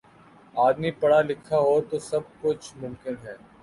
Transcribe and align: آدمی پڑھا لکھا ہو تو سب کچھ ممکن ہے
آدمی 0.57 0.91
پڑھا 1.01 1.19
لکھا 1.21 1.57
ہو 1.59 1.79
تو 1.89 1.99
سب 2.09 2.21
کچھ 2.41 2.65
ممکن 2.77 3.15
ہے 3.23 3.35